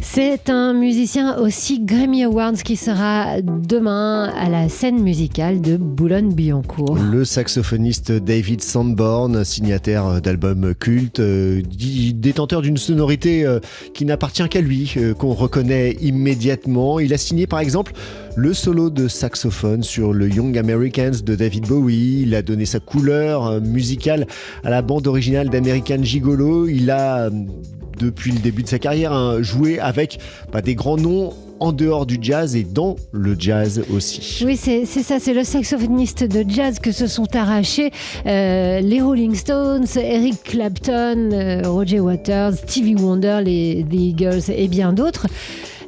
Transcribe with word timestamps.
C'est 0.00 0.48
un 0.48 0.72
musicien 0.74 1.38
aussi 1.38 1.80
Grammy 1.80 2.24
Awards 2.24 2.54
qui 2.64 2.76
sera 2.76 3.40
demain 3.42 4.32
à 4.36 4.48
la 4.48 4.68
scène 4.68 5.02
musicale 5.02 5.60
de 5.60 5.76
Boulogne-Billancourt. 5.76 6.98
Le 6.98 7.24
saxophoniste 7.24 8.12
David 8.12 8.62
Sanborn, 8.62 9.44
signataire 9.44 10.20
d'albums 10.20 10.74
cultes, 10.74 11.20
euh, 11.20 11.62
détenteur 12.14 12.62
d'une 12.62 12.76
sonorité 12.76 13.44
euh, 13.44 13.60
qui 13.94 14.04
n'appartient 14.04 14.48
qu'à 14.48 14.60
lui, 14.60 14.94
euh, 14.96 15.14
qu'on 15.14 15.34
reconnaît 15.34 15.92
immédiatement. 16.00 17.00
Il 17.00 17.12
a 17.12 17.18
signé 17.18 17.46
par 17.46 17.60
exemple 17.60 17.92
le 18.36 18.54
solo 18.54 18.90
de 18.90 19.08
saxophone 19.08 19.82
sur 19.82 20.12
le 20.12 20.28
Young 20.28 20.56
Americans 20.56 21.22
de 21.24 21.34
David 21.34 21.66
Bowie. 21.66 22.22
Il 22.22 22.34
a 22.34 22.42
donné 22.42 22.66
sa 22.66 22.80
couleur 22.80 23.60
musicale 23.60 24.26
à 24.64 24.70
la 24.70 24.82
bande 24.82 25.06
originale 25.06 25.48
d'American 25.48 26.02
Gigolo. 26.02 26.68
Il 26.68 26.90
a 26.90 27.30
depuis 27.98 28.32
le 28.32 28.38
début 28.38 28.62
de 28.62 28.68
sa 28.68 28.78
carrière, 28.78 29.12
hein, 29.12 29.40
avec 29.80 30.18
bah, 30.52 30.62
des 30.62 30.74
grands 30.74 30.96
noms 30.96 31.32
en 31.60 31.72
dehors 31.72 32.06
du 32.06 32.18
jazz 32.20 32.56
et 32.56 32.62
dans 32.62 32.96
le 33.12 33.34
jazz 33.38 33.82
aussi. 33.92 34.44
Oui, 34.44 34.56
c'est 34.56 34.84
ça, 34.86 35.18
c'est 35.18 35.34
le 35.34 35.44
saxophoniste 35.44 36.24
de 36.24 36.48
jazz 36.48 36.78
que 36.78 36.92
se 36.92 37.06
sont 37.06 37.34
arrachés 37.34 37.90
euh, 38.26 38.80
les 38.80 39.00
Rolling 39.00 39.34
Stones, 39.34 39.86
Eric 39.96 40.42
Clapton, 40.44 41.30
euh, 41.32 41.62
Roger 41.64 42.00
Waters, 42.00 42.54
Stevie 42.54 42.94
Wonder, 42.94 43.40
les, 43.44 43.84
les 43.90 43.98
Eagles 43.98 44.42
et 44.48 44.68
bien 44.68 44.92
d'autres. 44.92 45.26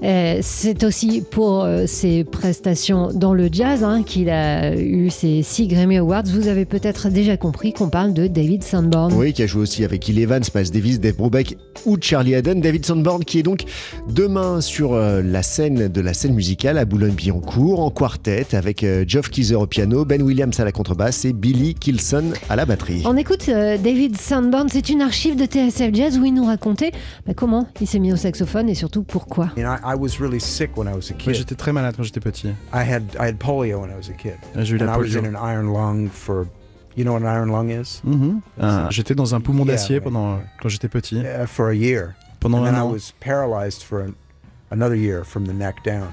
Euh, 0.02 0.38
c'est 0.42 0.82
aussi 0.84 1.22
pour 1.28 1.62
euh, 1.64 1.84
ses 1.86 2.24
prestations 2.24 3.10
dans 3.12 3.34
le 3.34 3.48
jazz 3.52 3.84
hein, 3.84 4.02
qu'il 4.02 4.30
a 4.30 4.74
eu 4.74 5.10
ses 5.10 5.42
six 5.42 5.68
Grammy 5.68 5.98
Awards. 5.98 6.24
Vous 6.24 6.48
avez 6.48 6.64
peut-être 6.64 7.10
déjà 7.10 7.36
compris 7.36 7.72
qu'on 7.72 7.90
parle 7.90 8.14
de 8.14 8.26
David 8.26 8.62
Sanborn. 8.62 9.12
Oui, 9.12 9.32
qui 9.32 9.42
a 9.42 9.46
joué 9.46 9.62
aussi 9.62 9.84
avec 9.84 10.08
Hill 10.08 10.18
Evans, 10.18 10.42
Miles 10.54 10.70
Davis, 10.70 11.00
Dave 11.00 11.16
Brubeck 11.16 11.56
ou 11.84 11.96
Charlie 12.00 12.34
Haddon. 12.34 12.60
David 12.60 12.86
Sanborn 12.86 13.24
qui 13.24 13.38
est 13.38 13.42
donc 13.42 13.64
demain 14.08 14.60
sur 14.60 14.94
euh, 14.94 15.22
la 15.22 15.42
scène 15.42 15.88
de 15.88 16.00
la 16.00 16.14
scène 16.14 16.34
musicale 16.34 16.78
à 16.78 16.84
Boulogne-Billancourt 16.84 17.80
en 17.80 17.90
quartet 17.90 18.46
avec 18.54 18.84
Geoff 19.06 19.28
Keezer 19.28 19.60
au 19.60 19.66
piano, 19.66 20.04
Ben 20.04 20.22
Williams 20.22 20.58
à 20.60 20.64
la 20.64 20.72
contrebasse 20.72 21.24
et 21.24 21.32
Billy 21.32 21.74
Kilson 21.74 22.24
à 22.48 22.56
la 22.56 22.64
batterie. 22.64 23.02
On 23.04 23.16
écoute 23.16 23.48
David 23.48 24.18
Sanborn, 24.18 24.68
c'est 24.70 24.88
une 24.88 25.02
archive 25.02 25.36
de 25.36 25.44
TSF 25.44 25.94
Jazz 25.94 26.18
où 26.18 26.24
il 26.24 26.32
nous 26.32 26.44
racontait 26.44 26.92
bah, 27.26 27.34
comment 27.34 27.66
il 27.80 27.86
s'est 27.86 27.98
mis 27.98 28.12
au 28.12 28.16
saxophone 28.16 28.68
et 28.68 28.74
surtout 28.74 29.02
pourquoi. 29.02 29.50
I 29.89 29.89
was 29.94 30.20
really 30.20 30.40
sick 30.40 30.76
when 30.76 30.86
I 30.88 30.94
was 30.94 31.10
a 31.10 31.14
kid. 31.14 31.34
J'étais 31.34 31.54
très 31.56 31.72
malade 31.72 31.94
quand 31.96 32.02
j'étais 32.04 32.20
petit. 32.20 32.48
I 32.72 32.82
had 32.82 33.02
I 33.18 33.26
had 33.28 33.38
polio 33.38 33.80
when 33.80 33.90
I 33.90 33.96
was 33.96 34.08
a 34.08 34.14
kid. 34.14 34.36
J'ai 34.56 34.74
eu 34.74 34.78
la 34.78 34.84
and 34.86 34.90
I 34.94 34.98
was 34.98 35.08
polio. 35.14 35.18
in 35.20 35.26
an 35.26 35.36
iron 35.36 35.72
lung 35.72 36.08
for 36.10 36.46
you 36.96 37.04
know 37.04 37.12
what 37.12 37.22
an 37.22 37.28
iron 37.28 37.50
lung 37.50 37.70
is? 37.70 38.00
Mhm. 38.04 38.40
Ah, 38.60 38.88
j'étais 38.90 39.14
dans 39.14 39.34
un 39.34 39.40
poumon 39.40 39.64
Yeah, 39.64 39.72
d'acier 39.74 39.96
right, 39.98 40.04
pendant 40.04 40.36
right. 40.36 40.46
quand 40.60 40.68
j'étais 40.68 40.88
petit. 40.88 41.16
Uh, 41.20 41.46
for 41.46 41.70
a 41.70 41.74
year. 41.74 42.14
Pendant 42.40 42.64
and 42.64 42.74
un 42.74 42.74
I 42.74 42.80
an. 42.86 42.90
was 42.92 43.12
paralyzed 43.20 43.82
for 43.82 44.00
an, 44.00 44.14
another 44.70 44.96
year 44.96 45.24
from 45.24 45.44
the 45.46 45.52
neck 45.52 45.82
down. 45.84 46.08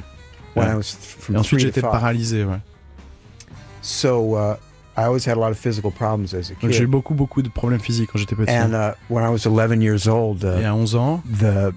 When 0.56 0.66
Ouais. 0.68 0.74
I 0.74 0.76
was 0.76 0.96
from 0.96 1.36
Et 1.36 1.40
ensuite 1.40 1.60
j'étais 1.62 1.82
paralysé. 1.82 2.44
Ouais. 2.46 2.60
So 3.82 4.36
uh, 4.36 4.58
I 4.98 5.04
always 5.06 5.26
had 5.26 5.38
a 5.38 5.40
lot 5.40 5.52
of 5.52 5.58
physical 5.58 5.92
problems 5.92 6.34
as 6.34 6.50
a 6.50 6.54
Donc 6.62 6.72
j'ai 6.72 6.80
eu 6.84 6.86
kid. 6.86 6.90
beaucoup 6.92 7.14
beaucoup 7.14 7.42
de 7.42 7.50
problèmes 7.50 7.80
physiques 7.80 8.10
quand 8.12 8.18
j'étais 8.20 8.36
petit. 8.36 8.52
And 8.52 8.74
uh, 8.74 8.94
when 9.10 9.24
I 9.24 9.30
was 9.30 9.46
11 9.46 9.82
years 9.82 10.08
old, 10.08 10.44
Et 10.44 10.64
uh, 10.64 10.68
à 10.70 10.76
11 10.76 10.96
ans, 10.96 11.22
the 11.40 11.74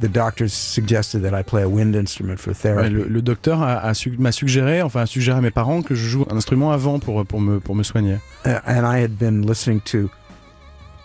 the 0.00 0.08
doctors 0.08 0.52
suggested 0.52 1.22
that 1.22 1.34
I 1.38 1.42
play 1.42 1.62
a 1.62 1.68
wind 1.68 1.94
instrument 1.94 2.38
for 2.38 2.50
ouais, 2.50 2.54
therapy. 2.54 2.90
le, 2.90 3.04
le 3.04 3.22
docteur 3.22 3.62
a, 3.62 3.78
a 3.80 3.94
su- 3.94 4.16
m'a 4.18 4.32
suggéré, 4.32 4.82
enfin 4.82 5.02
a 5.02 5.06
suggéré 5.06 5.38
à 5.38 5.40
mes 5.42 5.50
parents 5.50 5.82
que 5.82 5.94
je 5.94 6.08
joue 6.08 6.24
un 6.30 6.36
instrument 6.36 6.72
avant 6.72 6.98
pour 6.98 7.24
pour 7.26 7.40
me 7.40 7.60
pour 7.60 7.74
me 7.74 7.82
soigner. 7.82 8.18
Uh, 8.46 8.58
and 8.66 8.86
I 8.86 9.00
had 9.02 9.18
been 9.18 9.42
listening 9.46 9.80
to. 9.92 10.08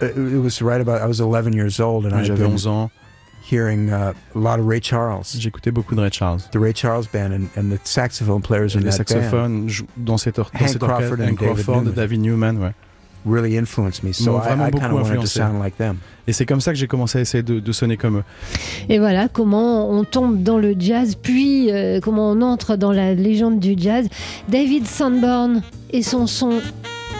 uh, 0.01 0.05
It 0.07 0.41
was 0.41 0.61
right 0.61 0.81
about. 0.81 1.01
I 1.01 1.07
was 1.07 1.19
11 1.19 1.53
years 1.53 1.79
old, 1.79 2.05
and 2.05 2.13
I 2.13 2.19
had 2.19 2.27
J'avais 2.27 2.43
been 2.47 2.51
11 2.57 2.67
ans. 2.67 2.89
hearing 3.47 3.91
uh, 3.91 4.13
a 4.33 4.39
lot 4.39 4.59
of 4.59 4.65
Ray 4.65 4.79
Charles, 4.81 5.35
J'écoutais 5.37 5.71
beaucoup 5.71 5.93
de 5.95 6.01
Ray 6.01 6.09
Charles. 6.11 6.49
the 6.51 6.57
Ray 6.59 6.73
Charles 6.73 7.07
band, 7.07 7.31
and, 7.31 7.47
and 7.55 7.69
the 7.71 7.79
saxophone 7.83 8.41
players 8.41 8.75
in 8.75 8.79
Les 8.79 8.85
that 8.85 8.93
saxophones 9.07 9.83
dans 9.97 10.17
cette 10.17 10.39
or- 10.39 10.49
dans 10.53 10.59
Hank 10.61 10.69
cet 10.69 10.81
orchestre, 10.83 10.87
Crawford 10.87 11.21
and 11.21 11.35
Crawford, 11.35 11.83
David 11.83 11.95
David 11.95 12.19
Newman, 12.21 12.57
ouais. 12.59 12.73
Really 13.25 13.57
influenced 13.57 14.03
me. 14.03 14.13
So 14.13 14.37
I, 14.37 14.41
vraiment 14.41 14.67
I 14.67 14.71
kind 14.71 14.73
beaucoup 14.73 14.85
of 14.85 14.91
wanted 14.93 15.15
to 15.15 15.21
influencé. 15.21 15.39
sound 15.39 15.59
like 15.59 15.77
them. 15.77 15.97
Et 16.27 16.33
c'est 16.33 16.45
comme 16.45 16.61
ça 16.61 16.71
que 16.71 16.77
j'ai 16.77 16.87
commencé 16.87 17.19
à 17.19 17.21
essayer 17.21 17.43
de, 17.43 17.59
de 17.59 17.71
sonner 17.71 17.97
comme 17.97 18.17
eux. 18.17 18.23
Et 18.89 18.99
voilà 18.99 19.27
comment 19.27 19.89
on 19.89 20.03
tombe 20.03 20.41
dans 20.41 20.57
le 20.57 20.75
jazz, 20.77 21.15
puis 21.15 21.71
euh, 21.71 21.99
comment 22.01 22.31
on 22.31 22.41
entre 22.41 22.75
dans 22.75 22.91
la 22.91 23.13
légende 23.13 23.59
du 23.59 23.75
jazz. 23.77 24.07
David 24.49 24.87
Sanborn 24.87 25.61
et 25.91 26.01
son 26.01 26.27
son 26.27 26.59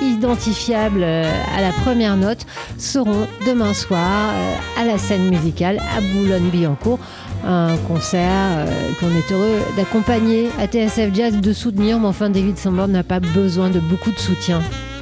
identifiable 0.01 1.01
euh, 1.03 1.31
à 1.55 1.61
la 1.61 1.71
première 1.71 2.17
note 2.17 2.45
seront 2.77 3.27
demain 3.47 3.73
soir 3.73 4.31
euh, 4.33 4.81
à 4.81 4.85
la 4.85 4.97
scène 4.97 5.29
musicale 5.29 5.79
à 5.95 6.01
Boulogne-Billancourt. 6.01 6.99
Un 7.47 7.77
concert 7.87 8.65
qu'on 8.99 9.09
est 9.09 9.31
heureux 9.31 9.59
d'accompagner 9.77 10.49
à 10.57 10.65
TSF 10.65 11.13
Jazz, 11.13 11.37
de 11.39 11.53
soutenir, 11.53 11.99
mais 11.99 12.07
enfin 12.07 12.31
David 12.31 12.57
Sanborn 12.57 12.91
n'a 12.91 13.03
pas 13.03 13.19
besoin 13.19 13.69
de 13.69 13.79
beaucoup 13.79 14.09
de 14.11 14.17
soutien.– 14.17 14.61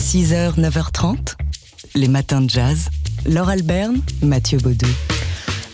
6h, 0.00 0.58
9h30, 0.58 1.36
les 1.94 2.08
matins 2.08 2.40
de 2.40 2.48
jazz. 2.48 2.88
Laure 3.26 3.50
Alberne, 3.50 4.00
Mathieu 4.22 4.56
Baudou. 4.56 4.86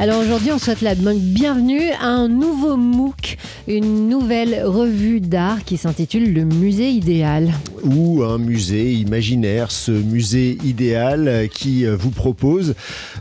Alors 0.01 0.21
aujourd'hui, 0.21 0.51
on 0.51 0.59
souhaite 0.59 0.81
la 0.81 0.97
bienvenue 0.97 1.91
à 2.01 2.09
un 2.09 2.29
nouveau 2.29 2.77
MOOC, 2.77 3.39
une 3.69 4.09
nouvelle 4.09 4.65
revue 4.65 5.21
d'art 5.21 5.63
qui 5.65 5.77
s'intitule 5.77 6.35
Le 6.35 6.45
Musée 6.45 6.91
Idéal. 6.91 7.53
ou 7.85 8.25
un 8.25 8.39
musée 8.39 8.95
imaginaire, 8.95 9.71
ce 9.71 9.93
musée 9.93 10.59
idéal 10.65 11.49
qui 11.49 11.87
vous 11.87 12.11
propose 12.11 12.75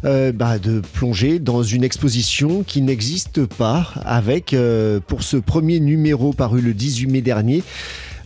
euh, 0.05 0.31
bah, 0.31 0.57
de 0.57 0.81
plonger 0.94 1.38
dans 1.38 1.61
une 1.61 1.83
exposition 1.83 2.63
qui 2.63 2.81
n'existe 2.81 3.45
pas 3.45 3.94
avec, 4.03 4.55
euh, 4.55 4.99
pour 5.05 5.21
ce 5.21 5.38
premier 5.38 5.79
numéro 5.79 6.33
paru 6.33 6.61
le 6.61 6.73
18 6.73 7.07
mai 7.07 7.21
dernier, 7.21 7.63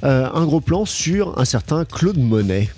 euh, 0.04 0.28
un 0.34 0.46
gros 0.46 0.62
plan 0.62 0.86
sur 0.86 1.38
un 1.40 1.46
certain 1.46 1.86
Claude 1.86 2.18
Monet. 2.18 2.70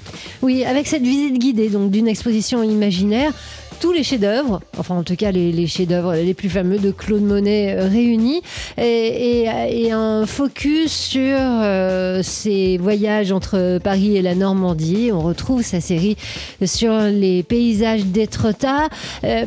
Oui, 0.41 0.65
avec 0.65 0.87
cette 0.87 1.03
visite 1.03 1.37
guidée 1.37 1.69
donc 1.69 1.91
d'une 1.91 2.07
exposition 2.07 2.63
imaginaire, 2.63 3.31
tous 3.81 3.91
les 3.91 4.03
chefs-d'œuvre, 4.03 4.61
enfin 4.77 4.95
en 4.95 5.01
tout 5.01 5.15
cas 5.15 5.31
les, 5.31 5.65
chefs-d'œuvre 5.65 6.13
les 6.13 6.35
plus 6.35 6.49
fameux 6.49 6.77
de 6.77 6.91
Claude 6.91 7.23
Monet 7.23 7.75
euh, 7.75 7.87
réunis, 7.87 8.41
et, 8.77 9.91
un 9.91 10.25
focus 10.25 10.91
sur 10.91 11.37
euh, 11.39 12.21
ses 12.21 12.77
voyages 12.77 13.31
entre 13.31 13.79
Paris 13.83 14.15
et 14.15 14.21
la 14.21 14.35
Normandie. 14.35 15.09
On 15.11 15.21
retrouve 15.21 15.63
sa 15.63 15.81
série 15.81 16.15
sur 16.63 16.93
les 17.01 17.41
paysages 17.41 18.05
d'Étretat. 18.05 18.87
Euh, 19.23 19.45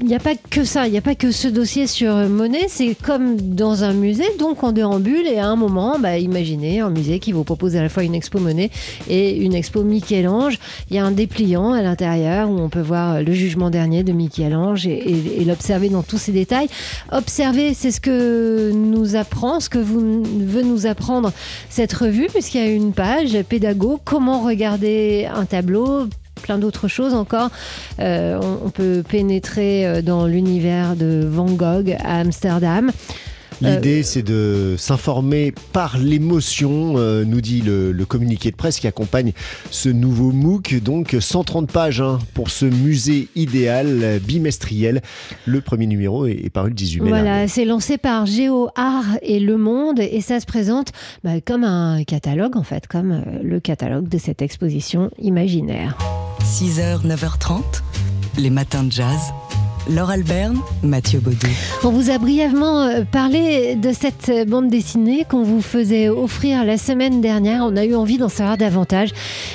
Il 0.00 0.06
n'y 0.06 0.14
a 0.14 0.20
pas 0.20 0.34
que 0.50 0.64
ça, 0.64 0.86
il 0.86 0.92
n'y 0.92 0.98
a 0.98 1.02
pas 1.02 1.14
que 1.14 1.32
ce 1.32 1.48
dossier 1.48 1.86
sur 1.86 2.14
Monet, 2.14 2.66
c'est 2.68 2.94
comme 2.94 3.36
dans 3.40 3.82
un 3.82 3.94
musée, 3.94 4.28
donc 4.38 4.62
on 4.62 4.72
déambule 4.72 5.26
et 5.26 5.38
à 5.38 5.46
un 5.46 5.56
moment, 5.56 5.98
bah, 5.98 6.18
imaginez 6.18 6.80
un 6.80 6.90
musée 6.90 7.18
qui 7.18 7.32
vous 7.32 7.44
propose 7.44 7.74
à 7.74 7.82
la 7.82 7.88
fois 7.88 8.02
une 8.02 8.14
expo 8.14 8.38
Monet 8.38 8.70
et 9.08 9.34
une 9.36 9.54
expo 9.54 9.82
Michel-Ange. 9.82 10.58
Il 10.90 10.96
y 10.96 10.98
a 10.98 11.04
un 11.06 11.12
dépliant 11.12 11.72
à 11.72 11.80
l'intérieur 11.80 12.50
où 12.50 12.58
on 12.60 12.68
peut 12.68 12.80
voir 12.80 13.22
le 13.22 13.32
jugement 13.46 13.70
dernier 13.70 14.02
de 14.02 14.12
Michel-Ange 14.12 14.88
et, 14.88 15.44
l'observer 15.46 15.88
dans 15.88 16.02
tous 16.02 16.18
ses 16.18 16.32
détails. 16.32 16.66
Observer, 17.12 17.74
c'est 17.74 17.92
ce 17.92 18.00
que 18.00 18.72
nous 18.72 19.14
apprend, 19.14 19.60
ce 19.60 19.68
que 19.68 19.78
vous, 19.78 20.24
veut 20.24 20.62
nous 20.62 20.86
apprendre 20.86 21.32
cette 21.70 21.92
revue, 21.92 22.26
puisqu'il 22.26 22.60
y 22.60 22.64
a 22.64 22.70
une 22.70 22.92
page 22.92 23.40
pédago, 23.48 24.00
comment 24.04 24.40
regarder 24.40 25.28
un 25.32 25.44
tableau 25.44 26.08
plein 26.42 26.58
d'autres 26.58 26.88
choses 26.88 27.14
encore. 27.14 27.50
Euh, 27.98 28.38
on, 28.42 28.66
on 28.66 28.70
peut 28.70 29.02
pénétrer 29.08 29.86
euh, 29.86 30.02
dans 30.02 30.26
l'univers 30.26 30.94
de 30.94 31.26
Van 31.26 31.46
Gogh 31.46 31.96
à 32.04 32.18
Amsterdam. 32.18 32.90
L'idée, 33.60 34.02
c'est 34.02 34.22
de 34.22 34.74
s'informer 34.78 35.52
par 35.72 35.98
l'émotion, 35.98 36.94
euh, 36.96 37.24
nous 37.24 37.40
dit 37.40 37.62
le, 37.62 37.92
le 37.92 38.04
communiqué 38.04 38.50
de 38.50 38.56
presse 38.56 38.78
qui 38.78 38.86
accompagne 38.86 39.32
ce 39.70 39.88
nouveau 39.88 40.32
MOOC. 40.32 40.80
Donc 40.82 41.16
130 41.18 41.70
pages 41.70 42.00
hein, 42.00 42.18
pour 42.34 42.50
ce 42.50 42.66
musée 42.66 43.28
idéal 43.34 43.86
euh, 44.02 44.18
bimestriel. 44.18 45.00
Le 45.46 45.60
premier 45.60 45.86
numéro 45.86 46.26
est, 46.26 46.44
est 46.44 46.50
paru 46.50 46.68
le 46.68 46.74
18 46.74 47.00
mai. 47.00 47.08
Voilà, 47.08 47.48
c'est 47.48 47.64
lancé 47.64 47.98
par 47.98 48.26
Géo 48.26 48.68
Art 48.74 49.18
et 49.22 49.40
Le 49.40 49.56
Monde 49.56 50.00
et 50.00 50.20
ça 50.20 50.40
se 50.40 50.46
présente 50.46 50.92
bah, 51.24 51.40
comme 51.40 51.64
un 51.64 52.04
catalogue 52.04 52.56
en 52.56 52.62
fait, 52.62 52.86
comme 52.86 53.12
euh, 53.12 53.40
le 53.42 53.60
catalogue 53.60 54.08
de 54.08 54.18
cette 54.18 54.42
exposition 54.42 55.10
imaginaire. 55.20 55.96
6h, 56.42 57.06
9h30, 57.06 57.62
les 58.38 58.50
matins 58.50 58.84
de 58.84 58.92
jazz. 58.92 59.32
Laure 59.88 60.10
Alberne, 60.10 60.58
Mathieu 60.82 61.20
Baudou. 61.20 61.46
On 61.84 61.90
vous 61.90 62.10
a 62.10 62.18
brièvement 62.18 62.82
euh, 62.82 63.02
parlé 63.04 63.76
de 63.76 63.92
cette 63.92 64.32
bande 64.48 64.68
dessinée 64.68 65.24
qu'on 65.28 65.44
vous 65.44 65.62
faisait 65.62 66.08
offrir 66.08 66.64
la 66.64 66.76
semaine 66.76 67.20
dernière. 67.20 67.62
On 67.64 67.76
a 67.76 67.84
eu 67.84 67.94
envie 67.94 68.18
d'en 68.18 68.28
savoir 68.28 68.56
davantage. 68.56 69.10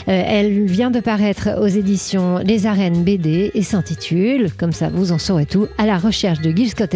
Euh, 0.08 0.24
elle 0.26 0.66
vient 0.68 0.90
de 0.90 1.02
paraître 1.02 1.50
aux 1.60 1.68
éditions 1.68 2.38
Les 2.38 2.66
Arènes 2.66 3.04
BD 3.04 3.52
et 3.54 3.62
s'intitule, 3.62 4.52
comme 4.58 4.72
ça 4.72 4.88
vous 4.88 5.12
en 5.12 5.18
saurez 5.18 5.46
tout, 5.46 5.68
à 5.78 5.86
la 5.86 5.98
recherche 5.98 6.40
de 6.40 6.52
Gil 6.52 6.70
Scott 6.70 6.96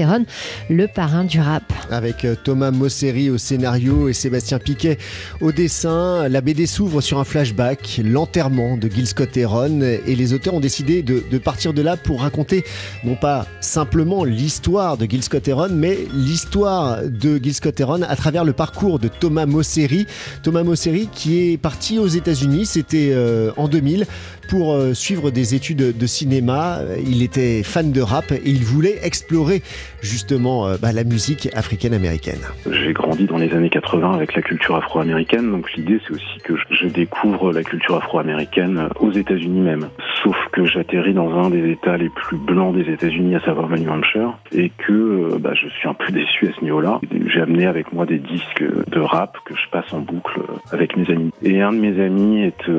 le 0.70 0.88
parrain 0.88 1.26
du 1.26 1.42
rap. 1.42 1.64
Avec 1.92 2.24
euh, 2.24 2.36
Thomas 2.42 2.72
Mosseri 2.72 3.30
au 3.30 3.38
scénario 3.38 4.08
et 4.08 4.14
Sébastien 4.14 4.60
Piquet 4.60 4.98
au 5.42 5.52
dessin, 5.52 6.30
la 6.30 6.40
BD 6.40 6.68
s'ouvre 6.68 7.02
sur 7.02 7.20
un 7.20 7.26
flashback, 7.26 8.00
l'enterrement 8.02 8.78
de 8.78 8.88
Gil 8.88 9.08
Scott 9.08 9.36
Heron, 9.36 9.82
et 9.82 10.16
les 10.16 10.34
auteurs 10.34 10.54
ont 10.54 10.62
décidé 10.62 11.04
de, 11.04 11.22
de 11.30 11.38
partir 11.38 11.74
de 11.74 11.82
là 11.82 11.98
pour 11.98 12.22
raconter 12.22 12.64
non 13.04 13.16
pas 13.16 13.25
simplement 13.60 14.24
l'histoire 14.24 14.98
de 14.98 15.06
Gil 15.06 15.24
Scott 15.24 15.48
Heron, 15.48 15.70
mais 15.72 15.98
l'histoire 16.14 17.00
de 17.04 17.38
Gil 17.38 17.54
Scott 17.54 17.80
Heron 17.80 18.02
à 18.04 18.16
travers 18.16 18.44
le 18.44 18.54
parcours 18.54 19.00
de 19.00 19.08
Thomas 19.08 19.46
Mosseri. 19.46 20.06
Thomas 20.44 20.64
Mosseri 20.64 21.08
qui 21.12 21.54
est 21.54 21.58
parti 21.58 21.98
aux 21.98 22.08
États-Unis, 22.08 22.66
c'était 22.66 23.12
euh, 23.14 23.52
en 23.58 23.68
2000, 23.68 24.06
pour 24.50 24.74
euh, 24.74 24.94
suivre 24.94 25.32
des 25.32 25.56
études 25.56 25.98
de 25.98 26.06
cinéma. 26.06 26.80
Il 27.06 27.24
était 27.24 27.64
fan 27.64 27.92
de 27.92 28.02
rap 28.02 28.32
et 28.32 28.42
il 28.46 28.64
voulait 28.64 29.00
explorer 29.04 29.62
justement 30.02 30.68
euh, 30.68 30.78
bah, 30.80 30.92
la 30.92 31.04
musique 31.04 31.50
africaine-américaine. 31.54 32.42
J'ai 32.70 32.94
grandi 32.94 33.26
dans 33.26 33.38
les 33.38 33.52
années 33.54 33.70
80 33.70 34.14
avec 34.14 34.36
la 34.36 34.42
culture 34.42 34.76
afro-américaine, 34.76 35.52
donc 35.52 35.72
l'idée 35.74 36.00
c'est 36.08 36.14
aussi 36.14 36.40
que 36.44 36.54
je 36.70 36.88
découvre 36.88 37.52
la 37.52 37.64
culture 37.64 37.96
afro-américaine 37.96 38.90
aux 39.00 39.12
États-Unis 39.12 39.62
même. 39.62 39.90
Sauf 40.24 40.36
que 40.52 40.66
j'atterris 40.66 41.14
dans 41.14 41.32
un 41.32 41.50
des 41.50 41.72
États 41.72 41.98
les 41.98 42.10
plus 42.10 42.38
blancs 42.38 42.76
des 42.76 42.92
États-Unis, 42.92 43.15
à 43.36 43.40
savoir 43.42 43.70
New 43.70 43.90
Hampshire, 43.90 44.38
et 44.52 44.70
que 44.70 44.94
euh, 44.94 45.38
bah, 45.40 45.54
je 45.54 45.68
suis 45.70 45.88
un 45.88 45.94
peu 45.94 46.12
déçu 46.12 46.48
à 46.48 46.54
ce 46.54 46.64
niveau-là. 46.64 47.00
J'ai 47.28 47.42
amené 47.42 47.66
avec 47.66 47.94
moi 47.94 48.06
des 48.06 48.20
disques 48.20 48.64
de 48.64 49.00
rap 49.00 49.38
que 49.46 49.56
je 49.56 49.70
passe 49.72 49.92
en 49.94 50.00
boucle 50.00 50.40
avec 50.72 50.96
mes 50.98 51.10
amis. 51.10 51.32
Et 51.42 51.62
un 51.62 51.72
de 51.72 51.78
mes 51.78 52.04
amis 52.04 52.42
est 52.42 52.70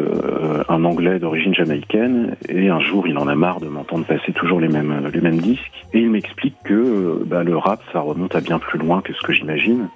un 0.69 0.85
Anglais 0.85 1.19
d'origine 1.19 1.55
jamaïcaine 1.55 2.37
et 2.49 2.69
un 2.69 2.81
jour 2.81 3.06
il 3.09 3.19
en 3.19 3.29
a 3.29 3.35
marre 3.35 3.61
de 3.61 3.69
m'entendre 3.69 4.05
passer 4.05 4.33
toujours 4.33 4.61
les 4.61 4.69
mêmes, 4.69 5.11
les 5.12 5.21
mêmes 5.21 5.38
disques 5.38 5.87
et 5.93 6.00
il 6.00 6.11
m'explique 6.11 6.56
que 6.65 7.23
bah, 7.25 7.43
le 7.43 7.56
rap 7.56 7.81
ça 7.93 8.00
remonte 8.00 8.35
à 8.35 8.41
bien 8.41 8.59
plus 8.59 8.79
loin 8.79 9.00
que 9.00 9.12
ce 9.12 9.21
que 9.23 9.33
j'imagine 9.33 9.88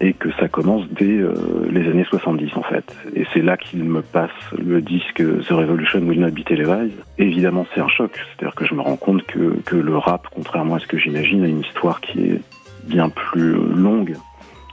et 0.00 0.14
que 0.14 0.30
ça 0.32 0.48
commence 0.48 0.88
dès 0.90 1.18
euh, 1.18 1.34
les 1.70 1.88
années 1.88 2.04
70 2.04 2.56
en 2.56 2.62
fait. 2.62 2.96
Et 3.14 3.26
c'est 3.32 3.42
là 3.42 3.56
qu'il 3.56 3.84
me 3.84 4.02
passe 4.02 4.30
le 4.56 4.80
disque 4.80 5.22
The 5.22 5.50
Revolution 5.50 6.00
Will 6.00 6.20
Not 6.20 6.30
Be 6.30 6.44
Televised. 6.44 6.98
évidemment 7.18 7.66
c'est 7.74 7.80
un 7.80 7.88
choc, 7.88 8.12
c'est-à-dire 8.14 8.54
que 8.54 8.64
je 8.64 8.74
me 8.74 8.80
rends 8.80 8.96
compte 8.96 9.22
que, 9.24 9.60
que 9.64 9.76
le 9.76 9.96
rap, 9.96 10.26
contrairement 10.34 10.76
à 10.76 10.78
ce 10.78 10.86
que 10.86 10.98
j'imagine, 10.98 11.44
a 11.44 11.48
une 11.48 11.60
histoire 11.60 12.00
qui 12.00 12.20
est 12.20 12.40
bien 12.84 13.10
plus 13.10 13.52
longue 13.52 14.16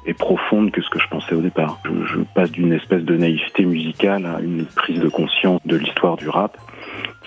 et 0.06 0.13
profonde 0.13 0.71
que 0.71 0.81
ce 0.81 0.89
que 0.89 1.00
je 1.00 1.07
pensais 1.09 1.35
au 1.35 1.41
départ. 1.41 1.79
Je, 1.85 2.19
passe 2.33 2.51
d'une 2.51 2.71
espèce 2.71 3.03
de 3.03 3.18
naïveté 3.18 3.65
musicale 3.65 4.25
à 4.25 4.39
une 4.39 4.65
prise 4.65 5.00
de 5.00 5.09
conscience 5.09 5.59
de 5.65 5.75
l'histoire 5.75 6.15
du 6.15 6.29
rap 6.29 6.57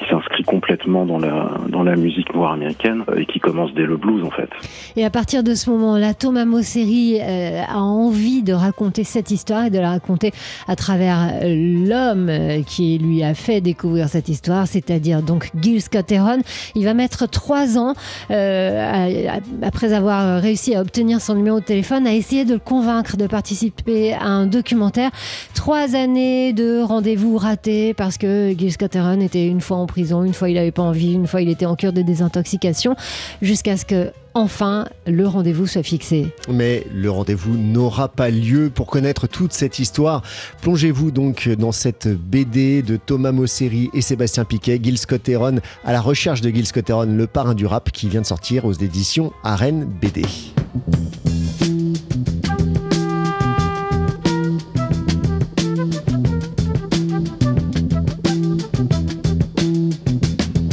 qui 0.01 0.09
s'inscrit 0.09 0.45
complètement 0.45 1.05
dans 1.05 1.19
la, 1.19 1.51
dans 1.69 1.83
la 1.83 1.95
musique 1.95 2.35
noire 2.35 2.53
américaine 2.53 3.05
et 3.17 3.27
qui 3.27 3.39
commence 3.39 3.73
dès 3.75 3.85
le 3.85 3.97
blues 3.97 4.25
en 4.25 4.31
fait. 4.31 4.49
Et 4.97 5.05
à 5.05 5.11
partir 5.11 5.43
de 5.43 5.55
ce 5.55 5.69
moment-là, 5.71 6.15
Thomas 6.15 6.45
Mosseri 6.45 7.19
euh, 7.21 7.63
a 7.69 7.79
envie 7.79 8.43
de 8.43 8.53
raconter 8.53 9.05
cette 9.05 9.31
histoire 9.31 9.67
et 9.67 9.71
de 9.71 9.79
la 9.79 9.91
raconter 9.91 10.33
à 10.69 10.77
travers 10.77 11.19
euh, 11.43 11.87
l'homme 11.87 12.29
euh, 12.31 12.63
qui 12.63 12.99
lui 12.99 13.23
a 13.23 13.35
fait 13.35 13.61
découvrir 13.61 14.09
cette 14.09 14.29
histoire, 14.29 14.67
c'est-à-dire 14.67 15.23
donc 15.23 15.51
Gil 15.61 15.83
Scott 15.83 16.11
Heron. 16.11 16.39
Il 16.75 16.85
va 16.85 16.95
mettre 16.95 17.29
trois 17.29 17.79
ans, 17.79 17.95
après 18.31 19.93
avoir 19.93 20.41
réussi 20.41 20.75
à 20.75 20.81
obtenir 20.81 21.21
son 21.21 21.35
numéro 21.35 21.61
de 21.61 21.65
téléphone, 21.65 22.07
à 22.07 22.15
essayer 22.15 22.45
de 22.45 22.55
le 22.55 22.59
convaincre 22.59 23.17
de 23.17 23.27
participer 23.27 24.15
à 24.15 24.27
un 24.27 24.47
documentaire. 24.47 25.11
Trois 25.55 25.95
années 25.95 26.53
de 26.53 26.81
rendez-vous 26.81 27.37
ratés 27.37 27.95
parce 27.95 28.17
que 28.17 28.55
Gil 28.57 28.73
Scott 28.73 28.95
Heron 28.97 29.21
était 29.21 29.47
une 29.47 29.61
fois 29.61 29.77
en 29.77 29.87
une 29.97 30.35
fois 30.35 30.49
il 30.49 30.55
n'avait 30.55 30.71
pas 30.71 30.83
envie, 30.83 31.13
une 31.13 31.27
fois 31.27 31.43
il 31.43 31.49
était 31.49 31.67
en 31.67 31.77
cure 31.77 31.93
de 31.93 32.03
désintoxication, 32.03 32.97
jusqu'à 33.43 33.77
ce 33.77 33.85
que 33.85 34.13
enfin 34.35 34.87
le 35.07 35.27
rendez-vous 35.27 35.67
soit 35.67 35.83
fixé. 35.83 36.29
Mais 36.49 36.87
le 36.95 37.11
rendez-vous 37.11 37.57
n'aura 37.57 38.09
pas 38.09 38.31
lieu. 38.31 38.71
Pour 38.71 38.87
connaître 38.87 39.27
toute 39.27 39.53
cette 39.53 39.79
histoire, 39.79 40.23
plongez-vous 40.63 41.11
donc 41.11 41.49
dans 41.49 41.73
cette 41.73 42.09
BD 42.09 42.83
de 42.83 42.97
Thomas 42.97 43.33
Mosseri 43.33 43.91
et 43.95 44.01
Sébastien 44.01 44.45
Piquet, 44.45 44.81
Gil 44.83 44.99
Scott 44.99 45.29
Heron, 45.29 45.59
à 45.85 45.93
la 45.93 46.01
recherche 46.01 46.41
de 46.41 46.51
Gil 46.51 46.67
Scott 46.67 46.89
Heron, 46.89 47.07
le 47.07 47.27
parrain 47.27 47.55
du 47.55 47.67
rap, 47.67 47.91
qui 47.91 48.09
vient 48.09 48.21
de 48.21 48.27
sortir 48.27 48.65
aux 48.65 48.73
éditions 48.73 49.33
Arène 49.45 49.85
BD. 50.01 50.23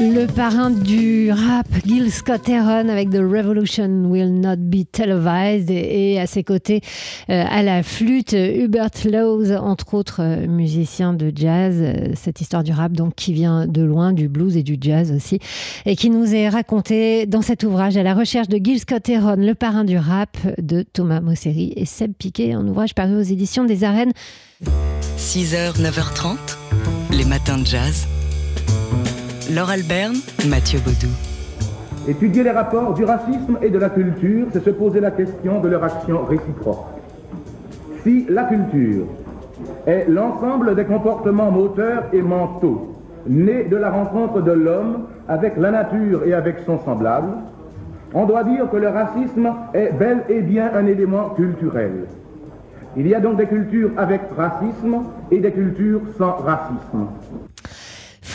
Le 0.00 0.26
parrain 0.26 0.70
du 0.70 1.32
rap, 1.32 1.66
Gil 1.84 2.12
Scott 2.12 2.48
Heron, 2.48 2.88
avec 2.88 3.10
The 3.10 3.16
Revolution 3.16 4.04
Will 4.04 4.32
Not 4.32 4.58
Be 4.58 4.84
Televised, 4.90 5.70
et 5.70 6.20
à 6.20 6.28
ses 6.28 6.44
côtés, 6.44 6.82
euh, 7.30 7.44
à 7.50 7.64
la 7.64 7.82
flûte, 7.82 8.32
Hubert 8.32 8.90
Laws, 9.04 9.50
entre 9.56 9.94
autres 9.94 10.20
euh, 10.20 10.46
musiciens 10.46 11.14
de 11.14 11.32
jazz. 11.34 11.78
Euh, 11.80 12.12
cette 12.14 12.40
histoire 12.40 12.62
du 12.62 12.70
rap, 12.70 12.92
donc, 12.92 13.16
qui 13.16 13.32
vient 13.32 13.66
de 13.66 13.82
loin, 13.82 14.12
du 14.12 14.28
blues 14.28 14.56
et 14.56 14.62
du 14.62 14.78
jazz 14.80 15.10
aussi, 15.10 15.40
et 15.84 15.96
qui 15.96 16.10
nous 16.10 16.32
est 16.32 16.48
racontée 16.48 17.26
dans 17.26 17.42
cet 17.42 17.64
ouvrage 17.64 17.96
à 17.96 18.04
la 18.04 18.14
recherche 18.14 18.46
de 18.46 18.58
Gil 18.62 18.78
Scott 18.78 19.08
Heron, 19.08 19.34
le 19.36 19.54
parrain 19.56 19.82
du 19.82 19.98
rap 19.98 20.36
de 20.58 20.82
Thomas 20.82 21.20
Mosseri 21.20 21.72
et 21.74 21.86
Seb 21.86 22.12
Piquet, 22.16 22.52
un 22.52 22.68
ouvrage 22.68 22.94
paru 22.94 23.16
aux 23.16 23.22
éditions 23.22 23.64
des 23.64 23.82
Arènes. 23.82 24.12
6h, 25.16 25.80
9h30, 25.80 26.36
les 27.10 27.24
matins 27.24 27.58
de 27.58 27.66
jazz. 27.66 28.06
Laure 29.50 29.70
Alberne, 29.70 30.12
Mathieu 30.50 30.78
Baudou. 30.80 31.08
Étudier 32.06 32.42
les 32.42 32.50
rapports 32.50 32.92
du 32.92 33.04
racisme 33.04 33.56
et 33.62 33.70
de 33.70 33.78
la 33.78 33.88
culture, 33.88 34.46
c'est 34.52 34.62
se 34.62 34.68
poser 34.68 35.00
la 35.00 35.10
question 35.10 35.60
de 35.60 35.68
leur 35.68 35.82
action 35.82 36.26
réciproque. 36.26 36.84
Si 38.02 38.26
la 38.28 38.44
culture 38.44 39.06
est 39.86 40.06
l'ensemble 40.06 40.74
des 40.74 40.84
comportements 40.84 41.50
moteurs 41.50 42.04
et 42.12 42.20
mentaux 42.20 42.94
nés 43.26 43.64
de 43.64 43.76
la 43.76 43.90
rencontre 43.90 44.42
de 44.42 44.52
l'homme 44.52 45.06
avec 45.28 45.56
la 45.56 45.70
nature 45.70 46.24
et 46.26 46.34
avec 46.34 46.58
son 46.66 46.78
semblable, 46.84 47.32
on 48.12 48.26
doit 48.26 48.44
dire 48.44 48.68
que 48.70 48.76
le 48.76 48.88
racisme 48.88 49.50
est 49.72 49.92
bel 49.98 50.24
et 50.28 50.42
bien 50.42 50.70
un 50.74 50.84
élément 50.84 51.30
culturel. 51.30 52.04
Il 52.98 53.06
y 53.06 53.14
a 53.14 53.20
donc 53.20 53.38
des 53.38 53.46
cultures 53.46 53.92
avec 53.96 54.20
racisme 54.36 55.04
et 55.30 55.38
des 55.38 55.52
cultures 55.52 56.02
sans 56.18 56.32
racisme. 56.32 57.06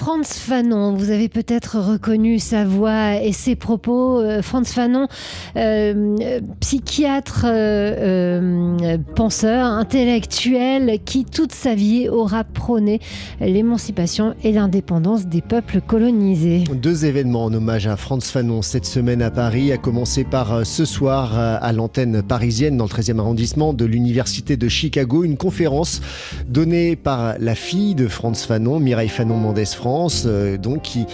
Franz 0.03 0.33
Fanon, 0.38 0.95
vous 0.95 1.12
avez 1.12 1.29
peut-être 1.29 1.79
reconnu 1.79 2.38
sa 2.38 2.65
voix 2.65 3.15
et 3.22 3.31
ses 3.31 3.55
propos. 3.55 4.19
Euh, 4.19 4.41
Franz 4.41 4.74
Fanon, 4.74 5.07
euh, 5.55 6.41
psychiatre, 6.60 7.45
euh, 7.45 8.98
penseur, 9.15 9.65
intellectuel, 9.65 11.00
qui 11.05 11.24
toute 11.24 11.53
sa 11.53 11.74
vie 11.74 12.10
aura 12.10 12.43
prôné 12.43 13.00
l'émancipation 13.39 14.36
et 14.43 14.51
l'indépendance 14.51 15.27
des 15.27 15.39
peuples 15.39 15.79
colonisés. 15.79 16.65
Deux 16.74 17.05
événements 17.05 17.45
en 17.45 17.53
hommage 17.53 17.88
à 17.88 17.95
Franz 17.95 18.29
Fanon 18.29 18.62
cette 18.62 18.86
semaine 18.86 19.22
à 19.22 19.31
Paris, 19.31 19.72
à 19.72 19.77
commencer 19.77 20.25
par 20.25 20.65
ce 20.65 20.83
soir 20.83 21.39
à 21.39 21.72
l'antenne 21.72 22.22
parisienne 22.22 22.75
dans 22.75 22.83
le 22.83 22.89
13e 22.89 23.19
arrondissement 23.19 23.72
de 23.72 23.86
l'Université 23.86 24.57
de 24.57 24.67
Chicago, 24.67 25.24
une 25.24 25.38
conférence 25.38 26.01
donnée 26.50 26.98
par 26.98 27.36
la 27.39 27.55
fille 27.55 27.95
de 27.95 28.10
Franz 28.10 28.45
Fanon, 28.45 28.81
Mireille 28.81 29.07
Fanon 29.07 29.38
Mendès 29.38 29.63
France, 29.93 30.23
euh, 30.25 30.57
donc 30.57 30.81
qui, 30.81 31.05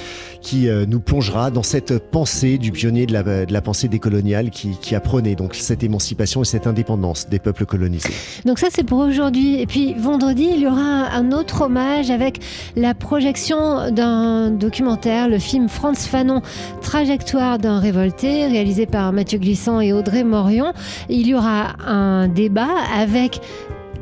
qui 0.42 0.70
euh, 0.70 0.86
nous 0.88 1.02
plongera 1.02 1.52
dans 1.52 1.64
cette 1.64 2.00
pensée 2.00 2.58
du 2.58 2.72
pionnier 2.72 3.06
de 3.06 3.14
la, 3.52 3.62
pensée 3.62 3.90
décoloniale 3.90 4.52
qui, 4.52 4.78
qui 4.80 4.96
apprenait 4.96 5.36
donc 5.36 5.54
cette 5.54 5.84
émancipation 5.84 6.44
et 6.44 6.46
cette 6.46 6.66
indépendance 6.66 7.28
des 7.28 7.40
peuples 7.40 7.66
colonisés. 7.66 8.14
Donc 8.46 8.58
ça 8.58 8.68
c'est 8.72 8.86
pour 8.86 9.00
aujourd'hui. 9.00 9.60
Et 9.60 9.68
puis 9.68 9.96
vendredi, 9.96 10.48
il 10.54 10.62
y 10.62 10.68
aura 10.68 11.10
un 11.12 11.34
autre 11.34 11.64
hommage 11.64 12.10
avec 12.10 12.40
la 12.78 12.94
projection 12.94 13.92
d'un 13.92 14.50
documentaire, 14.50 15.28
le 15.28 15.40
film 15.40 15.68
Franz 15.68 16.08
Fanon, 16.08 16.42
Trajectoire 16.82 17.58
d'un 17.58 17.80
révolté, 17.80 18.48
réalisé 18.48 18.86
par 18.86 19.12
Mathieu 19.12 19.40
Glissant 19.40 19.82
et 19.82 19.92
Audrey 19.92 20.24
Morion. 20.24 20.72
Il 21.10 21.28
y 21.28 21.36
aura 21.36 21.74
un 21.86 22.30
débat 22.30 22.78
avec 22.98 23.42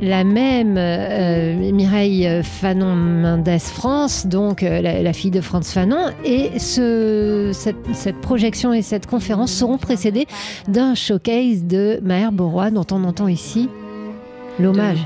la 0.02 0.24
même 0.24 0.76
euh, 0.78 1.72
Mireille 1.72 2.42
Fanon 2.44 2.96
Mendes 2.96 3.60
France, 3.60 4.28
donc 4.28 4.62
euh, 4.64 4.82
la, 4.82 5.02
la 5.02 5.14
fille 5.14 5.32
de 5.32 5.42
Franz 5.42 5.72
Fanon, 5.74 6.12
et 6.24 6.60
ce, 6.60 7.50
cette, 7.54 7.78
cette 7.94 8.22
projection 8.22 8.74
et 8.74 8.82
cette 8.82 9.08
conférence 9.08 9.52
seront 9.52 9.78
précédées 9.78 10.28
d'un 10.68 10.94
showcase 10.94 11.64
de 11.64 12.00
Maher 12.04 12.32
Borois 12.32 12.70
dont 12.70 12.86
on 12.92 13.04
entend 13.06 13.28
ici 13.28 13.70
l'hommage 14.60 15.00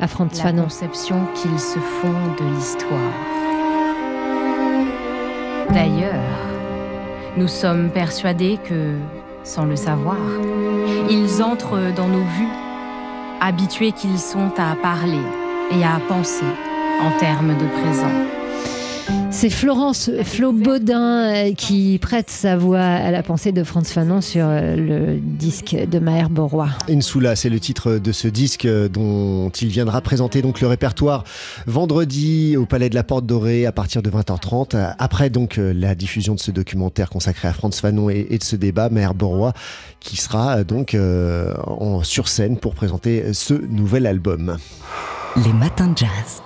à 0.00 0.08
Franz 0.08 0.36
la 0.38 0.42
Fanon. 0.42 0.62
conception 0.64 1.16
qu'ils 1.34 1.60
se 1.60 1.78
font 1.78 2.44
de 2.44 2.54
l'histoire. 2.56 2.98
D'ailleurs, 5.72 6.14
nous 7.36 7.48
sommes 7.48 7.90
persuadés 7.90 8.58
que, 8.64 8.94
sans 9.44 9.64
le 9.64 9.76
savoir, 9.76 10.16
ils 11.10 11.42
entrent 11.42 11.92
dans 11.96 12.08
nos 12.08 12.18
vues, 12.22 12.48
habitués 13.44 13.92
qu'ils 13.92 14.18
sont 14.18 14.52
à 14.56 14.74
parler 14.74 15.20
et 15.70 15.84
à 15.84 16.00
penser 16.08 16.46
en 17.00 17.10
termes 17.18 17.54
de 17.58 17.66
présent. 17.80 18.43
C'est 19.34 19.50
Florence 19.50 20.12
Flo 20.22 20.52
Baudin 20.52 21.34
euh, 21.34 21.54
qui 21.54 21.98
prête 21.98 22.30
sa 22.30 22.56
voix 22.56 22.78
à 22.78 23.10
la 23.10 23.24
pensée 23.24 23.50
de 23.50 23.64
Franz 23.64 23.92
Fanon 23.92 24.20
sur 24.20 24.46
euh, 24.46 24.76
le 24.76 25.18
disque 25.18 25.74
de 25.74 25.98
Maher 25.98 26.30
Borois. 26.30 26.68
Insula, 26.88 27.34
c'est 27.34 27.48
le 27.48 27.58
titre 27.58 27.98
de 27.98 28.12
ce 28.12 28.28
disque 28.28 28.64
euh, 28.64 28.88
dont 28.88 29.50
il 29.50 29.68
viendra 29.68 30.00
présenter 30.02 30.40
donc 30.40 30.60
le 30.60 30.68
répertoire 30.68 31.24
vendredi 31.66 32.56
au 32.56 32.64
Palais 32.64 32.88
de 32.88 32.94
la 32.94 33.02
Porte 33.02 33.26
Dorée 33.26 33.66
à 33.66 33.72
partir 33.72 34.02
de 34.02 34.10
20h30. 34.10 34.76
Euh, 34.76 34.90
Après 35.00 35.30
donc 35.30 35.56
la 35.58 35.96
diffusion 35.96 36.36
de 36.36 36.40
ce 36.40 36.52
documentaire 36.52 37.10
consacré 37.10 37.48
à 37.48 37.52
Franz 37.52 37.80
Fanon 37.80 38.10
et, 38.10 38.38
de 38.38 38.44
ce 38.44 38.54
débat, 38.54 38.88
Maher 38.88 39.14
Borois 39.14 39.52
qui 39.98 40.16
sera 40.16 40.62
donc 40.62 40.96
en, 40.96 42.04
sur 42.04 42.28
scène 42.28 42.56
pour 42.56 42.76
présenter 42.76 43.32
ce 43.32 43.54
nouvel 43.54 44.06
album. 44.06 44.58
Les 45.44 45.52
matins 45.52 45.88
de 45.88 45.98
jazz. 45.98 46.40